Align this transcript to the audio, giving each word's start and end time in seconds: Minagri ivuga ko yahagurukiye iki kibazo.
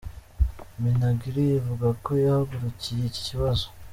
Minagri 0.81 1.43
ivuga 1.59 1.87
ko 2.03 2.09
yahagurukiye 2.25 3.01
iki 3.09 3.21
kibazo. 3.27 3.67